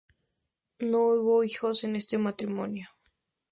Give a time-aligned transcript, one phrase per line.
[0.79, 2.87] No hubo hijos en este matrimonio.